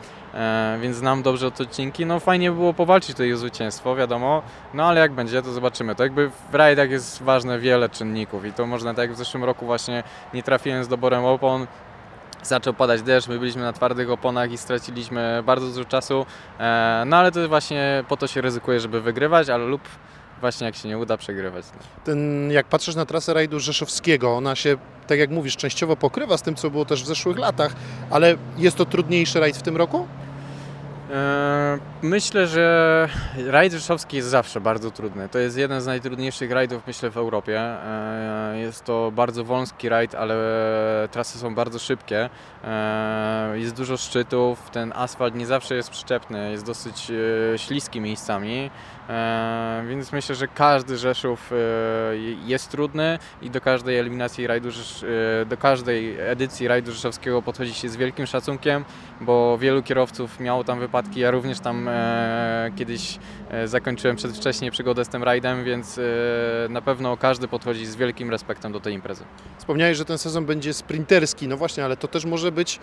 [0.80, 4.35] więc znam dobrze te odcinki, no fajnie by było powalczyć tutaj o zwycięstwo, wiadomo,
[4.74, 5.94] no ale jak będzie, to zobaczymy.
[5.94, 9.44] To jakby w rajdach jest ważne wiele czynników i to można tak jak w zeszłym
[9.44, 10.02] roku właśnie
[10.34, 11.66] nie trafiłem z doborem opon,
[12.42, 16.26] zaczął padać deszcz, my byliśmy na twardych oponach i straciliśmy bardzo dużo czasu,
[16.58, 19.82] e, no ale to właśnie po to się ryzykuje, żeby wygrywać, ale lub
[20.40, 21.64] właśnie jak się nie uda przegrywać.
[22.04, 26.42] Ten, jak patrzysz na trasę rajdu rzeszowskiego, ona się, tak jak mówisz, częściowo pokrywa z
[26.42, 27.72] tym, co było też w zeszłych latach,
[28.10, 30.08] ale jest to trudniejszy rajd w tym roku?
[31.10, 33.08] E, Myślę, że
[33.46, 35.28] rajd rzeszowski jest zawsze bardzo trudny.
[35.28, 37.60] To jest jeden z najtrudniejszych rajdów, myślę, w Europie.
[37.60, 40.34] E, Jest to bardzo wąski rajd, ale
[41.10, 42.30] trasy są bardzo szybkie.
[42.64, 47.12] E, Jest dużo szczytów, ten asfalt nie zawsze jest przyczepny, jest dosyć
[47.56, 48.70] śliski miejscami.
[49.88, 51.50] Więc myślę, że każdy Rzeszów
[52.46, 54.68] jest trudny i do każdej eliminacji rajdu,
[55.46, 58.84] do każdej edycji rajdu rzeszowskiego podchodzi się z wielkim szacunkiem,
[59.20, 60.95] bo wielu kierowców miało tam wypadki.
[61.16, 63.18] Ja również tam e, kiedyś
[63.50, 66.02] e, zakończyłem przedwcześnie przygodę z tym rajdem, więc e,
[66.68, 69.24] na pewno każdy podchodzi z wielkim respektem do tej imprezy.
[69.58, 72.80] Wspomniałeś, że ten sezon będzie sprinterski, no właśnie, ale to też może być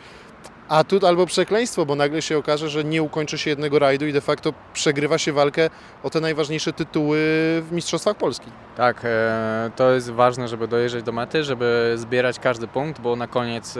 [0.69, 4.21] atut albo przekleństwo, bo nagle się okaże, że nie ukończy się jednego rajdu i de
[4.21, 5.69] facto przegrywa się walkę
[6.03, 7.17] o te najważniejsze tytuły
[7.61, 8.51] w Mistrzostwach Polski.
[8.77, 13.27] Tak, e, to jest ważne, żeby dojeżdżać do mety, żeby zbierać każdy punkt, bo na
[13.27, 13.79] koniec e,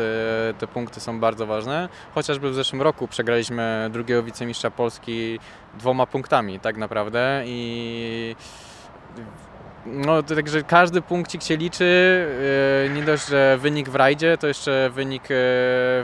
[0.60, 1.89] te punkty są bardzo ważne.
[2.15, 5.39] Chociażby w zeszłym roku przegraliśmy drugiego wicemistrza Polski
[5.80, 8.36] dwoma punktami tak naprawdę i
[9.86, 11.84] no, także każdy punkcik się liczy.
[12.88, 15.28] Yy, Nie dość, że wynik w rajdzie, to jeszcze wynik yy,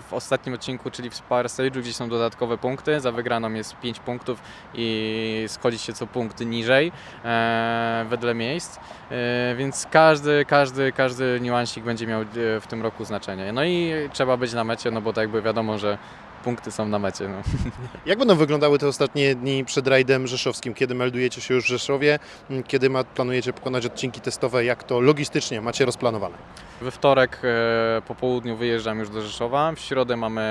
[0.02, 3.00] w ostatnim odcinku, czyli w Power Stage'u, gdzie są dodatkowe punkty.
[3.00, 4.42] Za wygraną jest 5 punktów
[4.74, 6.92] i schodzi się co punkt niżej
[7.26, 8.80] e, wedle miejsc.
[9.12, 12.26] E, Więc każdy, każdy, każdy niuansik będzie miał e,
[12.62, 13.54] w tym roku znaczenie.
[13.54, 15.98] No i trzeba być na mecie, no bo tak jakby wiadomo, że
[16.44, 17.28] punkty są na mecie.
[17.28, 17.42] No.
[18.06, 20.74] Jak będą wyglądały te ostatnie dni przed rajdem rzeszowskim?
[20.74, 22.20] Kiedy meldujecie się już w Rzeszowie?
[22.68, 24.66] Kiedy ma, planujecie pokonać odcinki testowe?
[24.66, 26.38] Jak to logistycznie macie rozplanowane?
[26.82, 29.72] We wtorek e, po południu wyjeżdżam już do Rzeszowa.
[29.72, 30.42] W środę mamy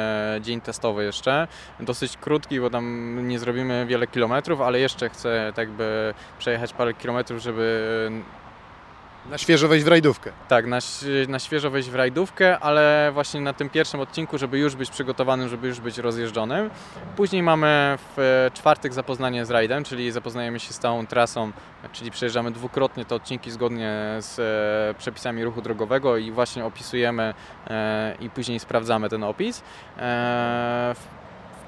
[0.42, 1.48] dzień testowy jeszcze.
[1.80, 6.94] Dosyć krótki, bo tam nie zrobimy wiele kilometrów, ale jeszcze chcę tak by przejechać parę
[6.94, 8.10] kilometrów, żeby
[9.30, 10.32] Na świeżo wejść w rajdówkę.
[10.48, 10.78] tak, na,
[11.28, 15.48] na świeżo wejść w rajdówkę, ale właśnie na tym pierwszym odcinku, żeby już być przygotowanym,
[15.48, 16.70] żeby już być rozjeżdżonym.
[17.16, 21.52] Później mamy w e, czwartek zapoznanie z rajdem, czyli zapoznajemy się z całą trasą,
[21.92, 27.34] czyli przejeżdżamy dwukrotnie te odcinki zgodnie z e, przepisami ruchu drogowego i właśnie opisujemy
[27.66, 29.62] e, i później sprawdzamy ten opis.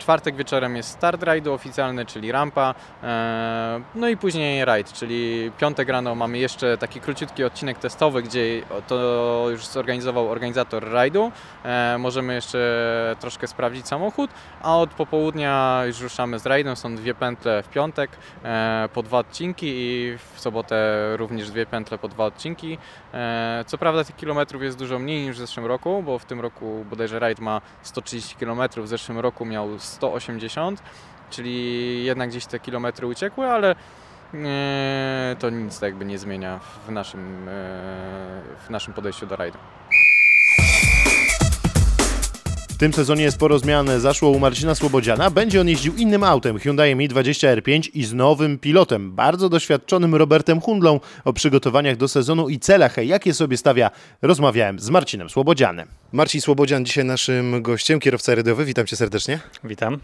[0.01, 5.89] Czwartek wieczorem jest start rajdu oficjalny, czyli rampa, e, no i później rajd, czyli piątek
[5.89, 11.33] rano mamy jeszcze taki króciutki odcinek testowy, gdzie to już zorganizował organizator rajdu.
[11.65, 14.31] E, Możemy jeszcze troszkę sprawdzić samochód,
[14.63, 16.77] a od popołudnia już ruszamy z rajdem.
[16.77, 18.11] Są dwie pętle w piątek
[18.45, 20.77] e, po dwa odcinki i w sobotę
[21.17, 22.79] również dwie pętle po dwa odcinki.
[23.67, 26.85] Co prawda tych kilometrów jest dużo mniej niż w zeszłym roku, bo w tym roku
[26.91, 30.83] bodajże rajd ma 130 km, w zeszłym roku miał 180,
[31.31, 33.75] czyli jednak gdzieś te kilometry uciekły, ale
[34.35, 37.53] e, to nic jakby nie zmienia w naszym, e,
[38.67, 39.59] w naszym podejściu do rajdu.
[42.81, 45.31] Tym sezonie sporo zmian zaszło u Marcina Słobodziana.
[45.31, 50.61] Będzie on jeździł innym autem Hyundai Mi20 R5 i z nowym pilotem, bardzo doświadczonym Robertem
[50.61, 51.01] Hundlą.
[51.25, 53.91] O przygotowaniach do sezonu i celach, jakie sobie stawia,
[54.23, 55.89] rozmawiałem z Marcinem Słobodzianem.
[56.13, 58.65] Marcin Słobodzian dzisiaj naszym gościem, kierowca rydiowy.
[58.65, 59.41] Witam cię serdecznie.
[59.65, 59.99] Witam.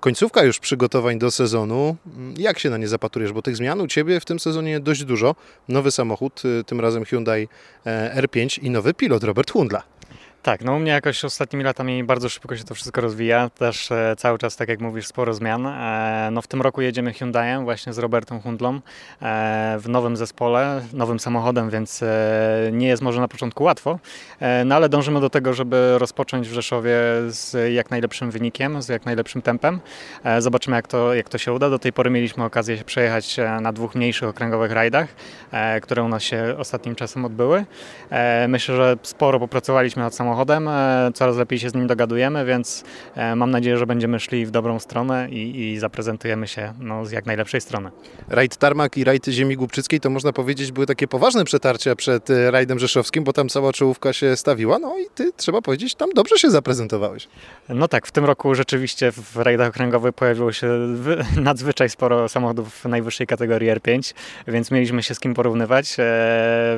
[0.00, 1.96] Końcówka już przygotowań do sezonu.
[2.38, 3.32] Jak się na nie zapatrujesz?
[3.32, 5.34] Bo tych zmian u Ciebie w tym sezonie dość dużo.
[5.68, 7.48] Nowy samochód, y, tym razem Hyundai
[7.86, 9.95] e, R5 i nowy pilot Robert Hundla.
[10.46, 13.50] Tak, no u mnie jakoś ostatnimi latami bardzo szybko się to wszystko rozwija.
[13.50, 15.66] Też e, cały czas, tak jak mówisz, sporo zmian.
[15.66, 18.80] E, no w tym roku jedziemy Hyundaiem właśnie z Robertem Hundlą
[19.22, 23.98] e, w nowym zespole, nowym samochodem, więc e, nie jest może na początku łatwo,
[24.40, 26.96] e, no ale dążymy do tego, żeby rozpocząć w Rzeszowie
[27.28, 29.80] z jak najlepszym wynikiem, z jak najlepszym tempem.
[30.24, 31.70] E, zobaczymy jak to, jak to się uda.
[31.70, 35.08] Do tej pory mieliśmy okazję się przejechać na dwóch mniejszych okręgowych rajdach,
[35.82, 37.64] które u nas się ostatnim czasem odbyły.
[38.48, 43.36] Myślę, że sporo popracowaliśmy nad samochodem, e, coraz lepiej się z nim dogadujemy, więc e,
[43.36, 47.26] mam nadzieję, że będziemy szli w dobrą stronę i, i zaprezentujemy się no, z jak
[47.26, 47.90] najlepszej strony.
[48.28, 52.50] Rajd Tarmak i rajd Ziemi Głubczyckiej to można powiedzieć były takie poważne przetarcia przed e,
[52.50, 54.78] rajdem rzeszowskim, bo tam cała czołówka się stawiła.
[54.78, 57.28] No i Ty, trzeba powiedzieć, tam dobrze się zaprezentowałeś.
[57.68, 62.84] No tak, w tym roku rzeczywiście w rajdach okręgowych pojawiło się wy- nadzwyczaj sporo samochodów
[62.84, 64.14] najwyższej kategorii R5,
[64.48, 65.96] więc mieliśmy się z kim porównywać.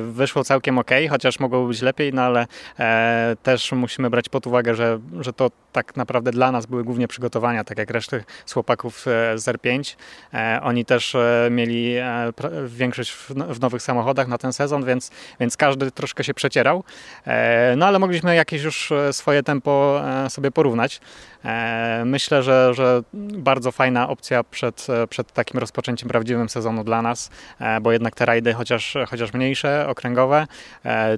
[0.01, 2.47] Wyszło całkiem ok, chociaż mogło być lepiej, no ale
[2.79, 7.07] e, też musimy brać pod uwagę, że, że to tak naprawdę dla nas były głównie
[7.07, 9.95] przygotowania, tak jak reszty z chłopaków e, z R5.
[10.33, 12.31] E, Oni też e, mieli e,
[12.67, 16.83] większość w, no- w nowych samochodach na ten sezon, więc, więc każdy troszkę się przecierał.
[17.27, 21.01] E, No ale mogliśmy jakieś już e, swoje tempo e, sobie porównać.
[21.45, 27.01] E, Myślę, że, że bardzo fajna opcja przed, e, przed takim rozpoczęciem prawdziwym sezonu dla
[27.01, 30.47] nas, e, bo jednak te rajdy, chociaż, chociaż mniejsze, okręgowe,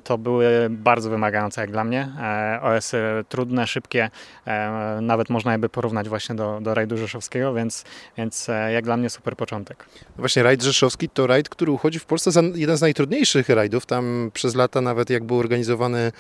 [0.04, 2.10] to były bardzo wymagające jak dla mnie.
[2.62, 4.10] OS -y trudne, szybkie,
[5.02, 7.84] nawet można je by porównać właśnie do, do rajdu rzeszowskiego, więc,
[8.18, 9.86] więc jak dla mnie super początek.
[10.18, 13.86] Właśnie rajd rzeszowski to rajd, który uchodzi w Polsce za jeden z najtrudniejszych rajdów.
[13.86, 16.12] Tam przez lata nawet jak był organizowany,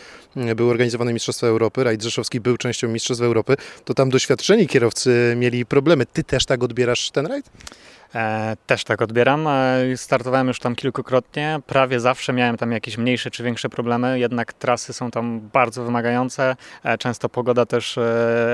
[0.55, 5.65] były organizowane Mistrzostwa Europy, rajd rzeszowski był częścią Mistrzostw Europy, to tam doświadczeni kierowcy mieli
[5.65, 6.05] problemy.
[6.05, 7.45] Ty też tak odbierasz ten rajd?
[8.15, 9.47] E, też tak odbieram.
[9.47, 11.59] E, startowałem już tam kilkukrotnie.
[11.67, 16.55] Prawie zawsze miałem tam jakieś mniejsze czy większe problemy, jednak trasy są tam bardzo wymagające.
[16.83, 17.99] E, często pogoda też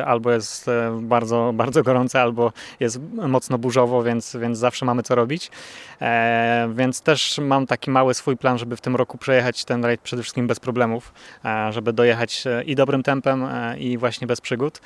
[0.06, 0.66] albo jest
[1.02, 5.52] bardzo, bardzo gorąca, albo jest mocno burzowo, więc, więc zawsze mamy co robić.
[6.76, 10.22] Więc też mam taki mały swój plan, żeby w tym roku przejechać ten rajd przede
[10.22, 11.14] wszystkim bez problemów,
[11.70, 14.82] żeby dojechać i dobrym tempem, i właśnie bez przygód.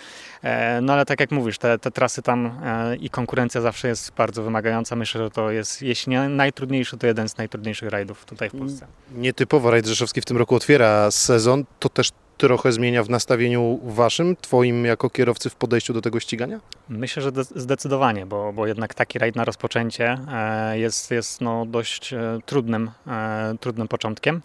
[0.81, 2.61] No ale tak jak mówisz, te, te trasy tam
[2.99, 4.60] i konkurencja zawsze jest bardzo wymagająca.
[4.95, 8.87] Myślę, że to jest, jeśli nie najtrudniejszy, to jeden z najtrudniejszych rajdów tutaj w Polsce.
[9.15, 11.65] Nietypowo rajd rzeszowski w tym roku otwiera sezon.
[11.79, 16.59] To też trochę zmienia w nastawieniu waszym, twoim jako kierowcy w podejściu do tego ścigania?
[16.89, 21.65] Myślę, że de- zdecydowanie, bo, bo jednak taki rajd na rozpoczęcie e, jest, jest no
[21.65, 24.41] dość e, trudnym, e, trudnym początkiem,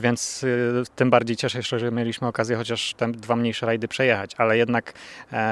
[0.00, 0.44] więc
[0.96, 4.92] tym bardziej cieszę się, że mieliśmy okazję chociaż te dwa mniejsze rajdy przejechać, ale jednak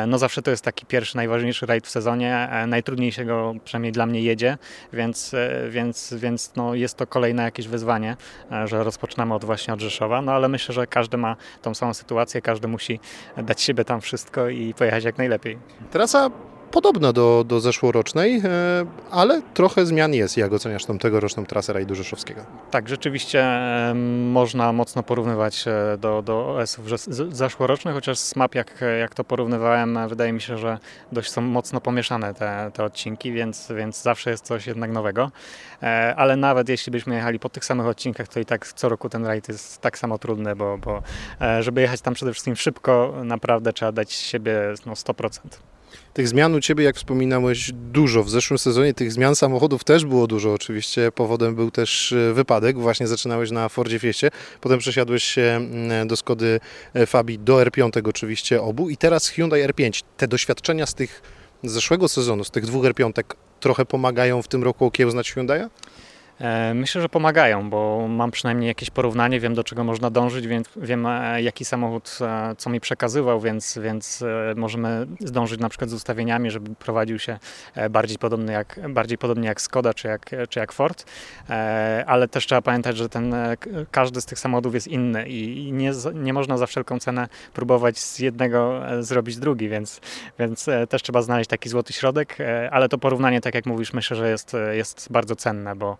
[0.06, 4.06] no zawsze to jest taki pierwszy, najważniejszy rajd w sezonie, najtrudniej się go przynajmniej dla
[4.06, 4.58] mnie jedzie,
[4.92, 5.34] więc,
[5.68, 8.16] więc, więc no jest to kolejne jakieś wyzwanie,
[8.64, 11.36] że rozpoczynamy od właśnie od Rzeszowa, no ale myślę, że każdy ma
[11.68, 13.00] tą samą sytuację, każdy musi
[13.36, 15.58] dać siebie tam wszystko i pojechać jak najlepiej.
[15.90, 16.30] Trasa
[16.70, 20.36] podobna do, do zeszłorocznej, e, ale trochę zmian jest.
[20.36, 22.40] Jak oceniasz tą tegoroczną trasę rajdu rzeszowskiego?
[22.70, 23.46] Tak, rzeczywiście
[24.32, 26.86] można mocno porównywać e, do, do OS-ów
[27.30, 30.78] zeszłorocznych, chociaż z map jak, jak to porównywałem, e, wydaje mi się, że
[31.12, 35.30] dość są mocno pomieszane te, te odcinki, więc, więc zawsze jest coś jednak nowego.
[36.16, 39.26] Ale nawet jeśli byśmy jechali po tych samych odcinkach, to i tak co roku ten
[39.26, 41.02] rajd jest tak samo trudny, bo, bo
[41.60, 45.38] żeby jechać tam przede wszystkim szybko, naprawdę trzeba dać siebie no, 100%.
[46.14, 48.24] Tych zmian u Ciebie, jak wspominałeś, dużo.
[48.24, 50.52] W zeszłym sezonie tych zmian samochodów też było dużo.
[50.52, 52.78] Oczywiście powodem był też e, wypadek.
[52.78, 56.60] Właśnie zaczynałeś na Fordzie Fieście, potem przesiadłeś się mm, do Skody
[56.94, 60.02] e, Fabii, do R5 oczywiście obu i teraz Hyundai R5.
[60.16, 61.22] Te doświadczenia z tych
[61.64, 63.24] z zeszłego sezonu, z tych dwóch R5
[63.60, 65.68] trochę pomagają w tym roku okiełznać Hyundai'a?
[66.40, 70.68] E, Myślę, że pomagają, bo mam przynajmniej jakieś porównanie, wiem do czego można dążyć, więc
[70.76, 74.24] wiem e, jaki samochód e, co mi przekazywał, więc, więc
[74.56, 77.38] możemy zdążyć na przykład z ustawieniami, żeby prowadził się
[77.90, 81.04] bardziej podobny jak, bardziej podobnie jak Skoda czy jak, czy jak Ford,
[82.06, 83.34] ale też trzeba pamiętać, że ten,
[83.90, 88.18] każdy z tych samochodów jest inny i nie, nie można za wszelką cenę próbować z
[88.18, 90.00] jednego zrobić drugi, więc,
[90.38, 92.36] więc też trzeba znaleźć taki złoty środek,
[92.70, 95.96] ale to porównanie, tak jak mówisz, myślę, że jest, jest bardzo cenne, bo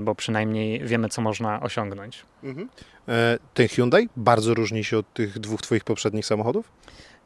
[0.00, 2.22] bo przynajmniej wiemy, co można osiągnąć.
[3.08, 6.72] E, Ten Hyundai bardzo różni się od tych dwóch Twoich poprzednich samochodów?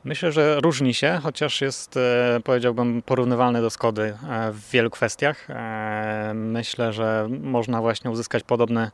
[0.04, 5.50] Myślę, że różni się, chociaż jest, e, powiedziałbym, porównywalny do Skody e, w wielu kwestiach.
[5.50, 8.90] E, Myślę, że można właśnie uzyskać podobny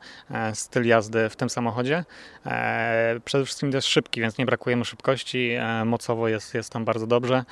[0.53, 2.05] styl jazdy w tym samochodzie.
[3.25, 5.51] Przede wszystkim jest szybki, więc nie brakuje mu szybkości.
[5.85, 7.43] Mocowo jest, jest tam bardzo dobrze,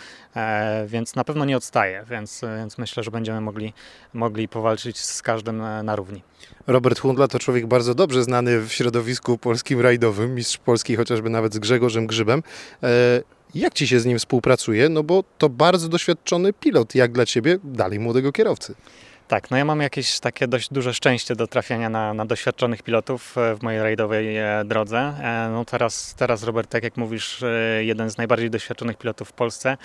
[0.86, 3.74] więc na pewno nie odstaje, więc, więc myślę, że będziemy mogli,
[4.14, 6.24] mogli powalczyć z każdym na równi.
[6.68, 11.54] Robert Hundla to człowiek bardzo dobrze znany w środowisku polskim rajdowym, mistrz Polski chociażby nawet
[11.54, 12.44] z Grzegorzem Grzybem.
[12.84, 13.22] E,
[13.56, 14.90] Jak Ci się z nim współpracuje?
[14.90, 18.76] No bo to bardzo doświadczony pilot, jak dla Ciebie dalej młodego kierowcy.
[19.28, 23.38] Tak, no ja mam jakieś takie dość duże szczęście do trafiania na, na doświadczonych pilotów
[23.38, 24.98] e, w mojej rajdowej e, drodze.
[25.00, 27.44] E, No teraz, teraz Robert, tak jak mówisz,
[27.82, 29.78] jeden z najbardziej doświadczonych pilotów w Polsce,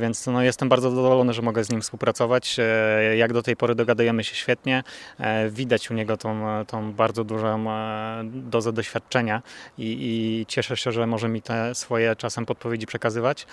[0.00, 2.56] więc no jestem bardzo zadowolony, że mogę z nim współpracować.
[3.16, 4.82] Jak do tej pory dogadujemy się świetnie.
[5.50, 7.64] Widać u niego tą, tą bardzo dużą
[8.24, 9.42] dozę doświadczenia
[9.78, 13.46] i, i cieszę się, że może mi te swoje czasem podpowiedzi przekazywać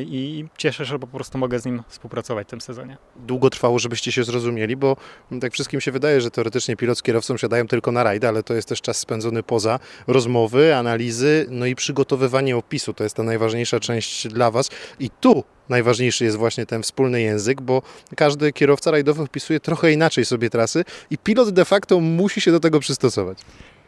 [0.00, 2.96] i cieszę się, że po prostu mogę z nim współpracować w tym sezonie.
[3.16, 4.96] Długo trwało, żebyście się zrozumieli, bo
[5.40, 8.54] tak wszystkim się wydaje, że teoretycznie pilot z kierowcą siadają tylko na rajdy, ale to
[8.54, 12.94] jest też czas spędzony poza rozmowy, analizy, no i przygotowywanie opisu.
[12.94, 14.70] To jest ta najważniejsza część dla Was.
[15.00, 17.82] I tu najważniejszy jest właśnie ten wspólny język, bo
[18.16, 22.60] każdy kierowca rajdowy opisuje trochę inaczej sobie trasy i pilot de facto musi się do
[22.60, 23.38] tego przystosować.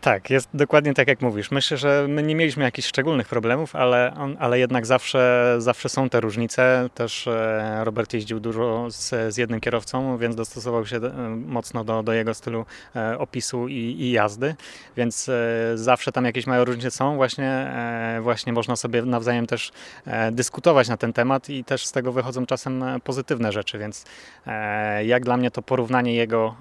[0.01, 1.51] Tak, jest dokładnie tak jak mówisz.
[1.51, 6.21] Myślę, że my nie mieliśmy jakichś szczególnych problemów, ale, ale jednak zawsze, zawsze są te
[6.21, 6.89] różnice.
[6.95, 12.03] Też e, Robert jeździł dużo z, z jednym kierowcą, więc dostosował się e, mocno do,
[12.03, 12.65] do jego stylu
[12.97, 14.55] e, opisu i, i jazdy,
[14.97, 15.31] więc
[15.75, 17.17] zawsze tam jakieś małe różnice są.
[17.17, 17.73] Właśnie,
[18.21, 19.73] właśnie można sobie nawzajem też
[20.33, 24.05] dyskutować na ten temat i też z tego wychodzą czasem pozytywne rzeczy, więc
[25.05, 26.57] jak dla mnie to porównanie jego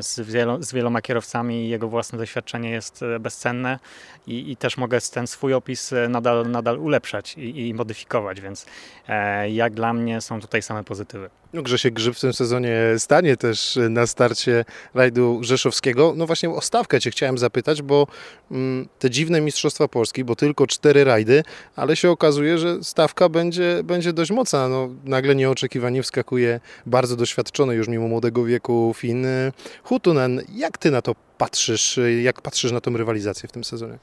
[0.00, 3.78] z, wielo, z wieloma kierowcami i jego własne doświadczenie jest e, bezcenne
[4.26, 8.66] i, i też mogę ten swój opis e, nadal, nadal ulepszać i, i modyfikować, więc
[9.08, 11.30] e, jak dla mnie są tutaj same pozytywy.
[11.52, 16.12] No, Grzesiek Grzyb w tym sezonie stanie też na starcie rajdu rzeszowskiego.
[16.16, 18.06] No właśnie o stawkę Cię chciałem zapytać, bo
[18.50, 21.42] mm, te dziwne Mistrzostwa Polski, bo tylko cztery rajdy,
[21.76, 24.68] ale się okazuje, że stawka będzie, będzie dość mocna.
[24.68, 30.42] No, nagle nieoczekiwanie wskakuje bardzo doświadczony już mimo młodego wieku Fin y, Hutunen.
[30.54, 31.98] Jak Ty na to patrzysz?
[31.98, 33.98] y, Jak patrzysz na tą rywalizację w tym sezonie?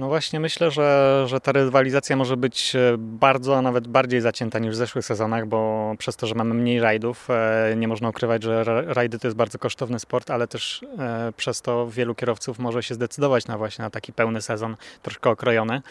[0.00, 4.58] No właśnie myślę, że, że ta rywalizacja może być e, bardzo, a nawet bardziej zacięta
[4.58, 8.42] niż w zeszłych sezonach, bo przez to, że mamy mniej rajdów, e, nie można ukrywać,
[8.42, 12.58] że ra- rajdy to jest bardzo kosztowny sport, ale też e, przez to wielu kierowców
[12.58, 15.82] może się zdecydować na właśnie na taki pełny sezon, troszkę okrojony.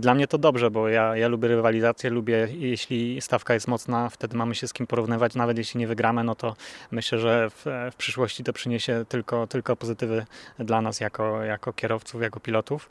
[0.00, 4.36] Dla mnie to dobrze, bo ja, ja lubię rywalizację, lubię jeśli stawka jest mocna, wtedy
[4.36, 6.56] mamy się z kim porównywać, nawet jeśli nie wygramy, no to
[6.90, 10.26] myślę, że w, w przyszłości to przyniesie tylko, tylko pozytywy
[10.58, 12.88] dla nas jako, jako kierowców, jako pilotów.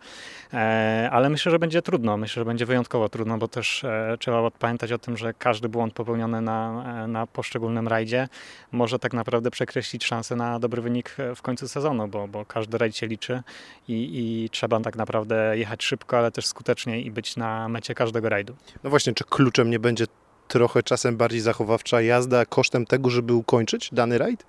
[0.54, 4.52] E, ale myślę, że będzie trudno, myślę, że będzie wyjątkowo trudno, bo też e, trzeba
[4.52, 8.28] pamiętać o tym, że każdy błąd popełniony na, e, na poszczególnym rajdzie
[8.72, 12.98] może tak naprawdę przekreślić szansę na dobry wynik w końcu sezonu, bo, bo każdy rajd
[12.98, 13.44] się liczy
[13.88, 18.30] i, i trzeba tak naprawdę jechać szybko, ale też skutecznie i być na mecie każdego
[18.30, 18.56] rajdu.
[18.84, 20.06] No właśnie, czy kluczem nie będzie
[20.48, 24.46] trochę czasem bardziej zachowawcza jazda kosztem tego, żeby ukończyć dany rajd?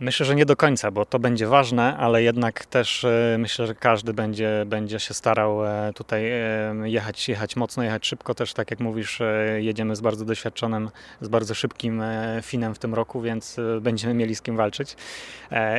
[0.00, 3.74] Myślę, że nie do końca, bo to będzie ważne, ale jednak też e, myślę, że
[3.74, 8.34] każdy będzie, będzie się starał e, tutaj e, jechać, jechać mocno, jechać szybko.
[8.34, 9.20] Też tak jak mówisz,
[9.56, 10.90] jedziemy z bardzo doświadczonym,
[11.20, 12.02] z bardzo szybkim
[12.42, 14.96] Finem w tym roku, więc będziemy mieli z kim walczyć.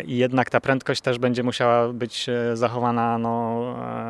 [0.05, 3.61] I jednak ta prędkość też będzie musiała być zachowana no,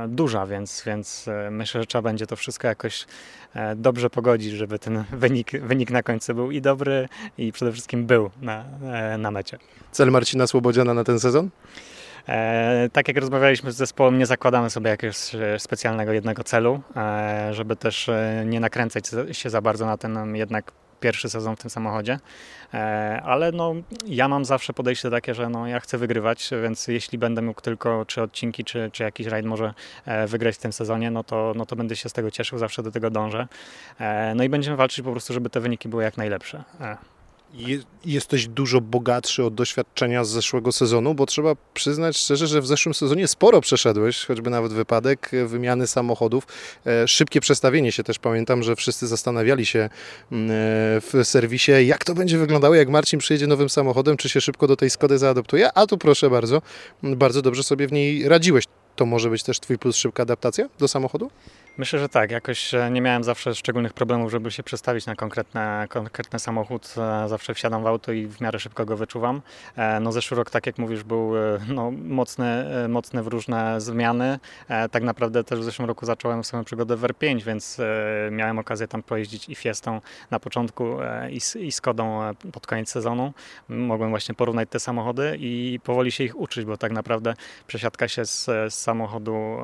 [0.07, 3.05] duża, więc, więc myślę, że trzeba będzie to wszystko jakoś
[3.75, 8.29] dobrze pogodzić, żeby ten wynik, wynik na końcu był i dobry, i przede wszystkim był
[8.41, 8.65] na,
[9.17, 9.57] na mecie.
[9.91, 11.49] Cel Marcina Słobodziana na ten sezon?
[12.27, 17.53] E, tak jak rozmawialiśmy z zespołem, nie zakładamy sobie jakiegoś e, specjalnego jednego celu, e,
[17.53, 21.69] żeby też e, nie nakręcać się za bardzo na ten jednak pierwszy sezon w tym
[21.69, 22.19] samochodzie,
[22.73, 23.73] e, ale no,
[24.07, 28.05] ja mam zawsze podejście takie, że no, ja chcę wygrywać, więc jeśli będę mógł tylko
[28.05, 29.73] czy odcinki, czy, czy jakiś rajd może
[30.27, 32.91] wygrać w tym sezonie, no to, no to będę się z tego cieszył, zawsze do
[32.91, 33.47] tego dążę.
[34.35, 36.63] No i będziemy walczyć po prostu, żeby te wyniki były jak najlepsze
[38.05, 42.93] jesteś dużo bogatszy od doświadczenia z zeszłego sezonu, bo trzeba przyznać szczerze, że w zeszłym
[42.93, 46.47] sezonie sporo przeszedłeś, choćby nawet wypadek e, wymiany samochodów,
[46.85, 48.19] e, szybkie przestawienie się też.
[48.19, 49.89] Pamiętam, że wszyscy zastanawiali się
[50.31, 50.53] mm, e,
[51.01, 54.75] w serwisie, jak to będzie wyglądało, jak Marcin przyjedzie nowym samochodem, czy się szybko do
[54.75, 56.61] tej Skody zaadoptuje, a tu proszę bardzo,
[57.03, 58.65] bardzo dobrze sobie w niej radziłeś.
[58.95, 61.31] To może być też Twój plus szybka adaptacja do samochodu?
[61.77, 62.31] Myślę, że tak.
[62.31, 66.95] Jakoś e, nie miałem zawsze szczególnych problemów, żeby się przestawić na konkretne, konkretny samochód.
[66.97, 69.41] E, zawsze wsiadam w auto i w miarę szybko go wyczuwam.
[69.75, 71.31] E, no zeszły rok, tak jak mówisz, był
[71.67, 74.39] no, mocny, mocny w różne zmiany.
[74.91, 77.77] Tak naprawdę też w zeszłym roku zacząłem swoją przygodę w R5, więc
[78.31, 80.01] miałem okazję tam pojeździć i Fiestą
[80.31, 80.97] na początku
[81.29, 83.33] i, i Skodą pod koniec sezonu.
[83.69, 87.33] Mogłem właśnie porównać te samochody i powoli się ich uczyć, bo tak naprawdę
[87.67, 89.57] przesiadka się z, z samochodu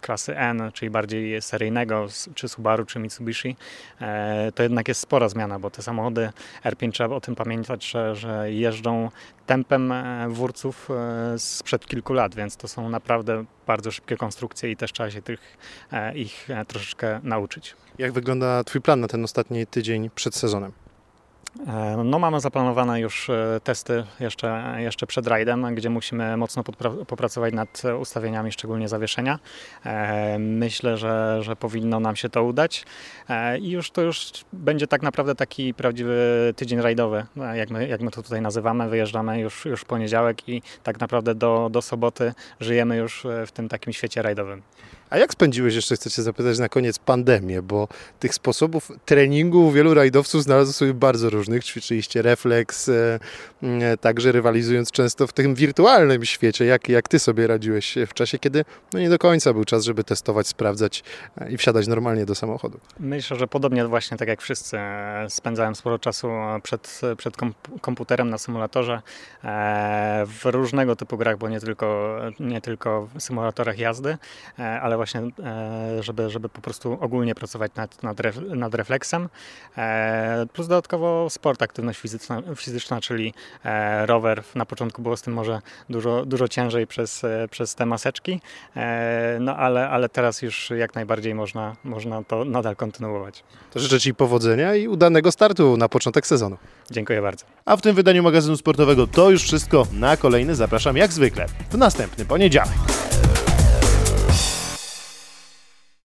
[0.00, 3.56] klasy N, czyli bardziej bardziej seryjnego, czy Subaru, czy Mitsubishi,
[4.00, 6.30] e, to jednak jest spora zmiana, bo te samochody
[6.64, 9.10] R5 trzeba o tym pamiętać, że, że jeżdżą
[9.46, 14.76] tempem e, wórców e, sprzed kilku lat, więc to są naprawdę bardzo szybkie konstrukcje i
[14.76, 15.58] też trzeba się tych,
[16.14, 17.76] ich troszeczkę nauczyć.
[17.98, 20.72] Jak wygląda Twój plan na ten ostatni tydzień przed sezonem?
[21.66, 26.62] E, no mamy zaplanowane już e, testy jeszcze, jeszcze przed rajdem, gdzie musimy mocno
[27.06, 29.38] popracować nad ustawieniami, szczególnie zawieszenia.
[29.84, 32.84] E, myślę, że, że powinno nam się to udać
[33.60, 36.16] i już to już będzie tak naprawdę taki prawdziwy
[36.56, 38.88] tydzień rajdowy, jak my, jak my to tutaj nazywamy.
[38.88, 43.68] Wyjeżdżamy już, już w poniedziałek i tak naprawdę do, do soboty żyjemy już w tym
[43.68, 44.62] takim świecie rajdowym.
[45.10, 47.88] A jak spędziłeś, jeszcze chcę Cię zapytać na koniec, pandemię, bo
[48.20, 51.64] tych sposobów treningu wielu rajdowców znalazło sobie bardzo różnych.
[51.64, 53.18] Ćwiczyliście refleks, e,
[53.62, 56.64] e, także rywalizując często w tym wirtualnym świecie.
[56.64, 60.04] Jak, jak Ty sobie radziłeś w czasie, kiedy no nie do końca był czas, żeby
[60.04, 61.04] testować, sprawdzać
[61.40, 62.80] e, i wsiadać normalnie do samochodu?
[63.00, 64.78] Myślę, że podobnie właśnie tak jak wszyscy.
[65.28, 66.28] Spędzałem sporo czasu
[66.62, 67.36] przed, przed
[67.80, 69.02] komputerem na symulatorze
[70.26, 74.16] w różnego typu grach, bo nie tylko, nie tylko w symulatorach jazdy,
[74.82, 79.28] ale właśnie, e, żeby, żeby po prostu ogólnie pracować nad, nad, ref, nad refleksem.
[79.78, 83.34] E, plus dodatkowo sport, aktywność fizyczna, fizyczna czyli
[83.64, 84.42] e, rower.
[84.54, 88.40] Na początku było z tym może dużo, dużo ciężej przez, przez te maseczki,
[89.40, 93.44] no ale, ale teraz już jak najbardziej można, można to nadal kontynuować.
[93.72, 96.56] To życzę Ci powodzenia i udanego startu na początek sezonu.
[96.90, 97.44] Dziękuję bardzo.
[97.64, 99.86] A w tym wydaniu magazynu sportowego to już wszystko.
[99.92, 103.00] Na kolejny zapraszam jak zwykle w następny poniedziałek.